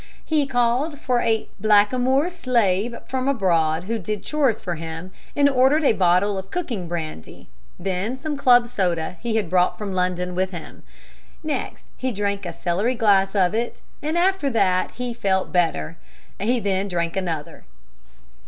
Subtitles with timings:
[0.25, 5.83] He called for a blackamoor slave from abroad who did chores for him, and ordered
[5.83, 10.49] a bottle of cooking brandy, then some club soda he had brought from London with
[10.49, 10.81] him.
[11.43, 15.97] Next he drank a celery glass of it, and after that he felt better.
[16.39, 17.65] He then drank another.